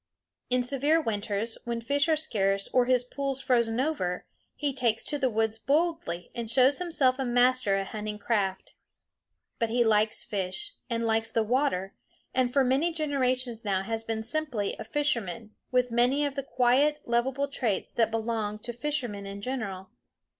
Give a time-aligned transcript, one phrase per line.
[0.49, 5.19] In severe winters, when fish are scarce or his pools frozen over, he takes to
[5.19, 8.73] the woods boldly and shows himself a master at hunting craft.
[9.59, 11.93] But he likes fish, and likes the water,
[12.33, 17.01] and for many generations now has been simply a fisherman, with many of the quiet
[17.05, 19.91] lovable traits that belong to fishermen in general.